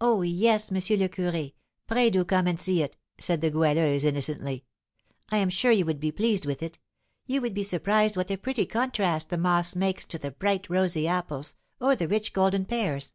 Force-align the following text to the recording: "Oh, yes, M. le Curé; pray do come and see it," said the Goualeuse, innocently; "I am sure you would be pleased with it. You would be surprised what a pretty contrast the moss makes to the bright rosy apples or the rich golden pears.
"Oh, 0.00 0.22
yes, 0.22 0.70
M. 0.70 0.76
le 1.00 1.08
Curé; 1.08 1.54
pray 1.88 2.10
do 2.10 2.24
come 2.24 2.46
and 2.46 2.60
see 2.60 2.80
it," 2.80 2.96
said 3.18 3.40
the 3.40 3.50
Goualeuse, 3.50 4.04
innocently; 4.04 4.64
"I 5.30 5.38
am 5.38 5.48
sure 5.50 5.72
you 5.72 5.84
would 5.84 5.98
be 5.98 6.12
pleased 6.12 6.46
with 6.46 6.62
it. 6.62 6.78
You 7.26 7.40
would 7.40 7.52
be 7.52 7.64
surprised 7.64 8.16
what 8.16 8.30
a 8.30 8.36
pretty 8.36 8.66
contrast 8.66 9.30
the 9.30 9.36
moss 9.38 9.74
makes 9.74 10.04
to 10.04 10.18
the 10.18 10.30
bright 10.30 10.70
rosy 10.70 11.08
apples 11.08 11.56
or 11.80 11.96
the 11.96 12.06
rich 12.06 12.32
golden 12.32 12.66
pears. 12.66 13.14